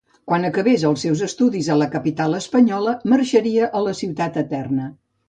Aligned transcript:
Quan 0.29 0.45
acabés 0.47 0.85
els 0.91 1.01
seus 1.05 1.19
estudis 1.27 1.69
a 1.73 1.77
la 1.81 1.87
capital 1.95 2.37
espanyola 2.37 2.95
marxaria 3.15 3.69
a 3.81 3.83
la 3.89 3.95
ciutat 4.01 4.41
eterna. 4.45 4.89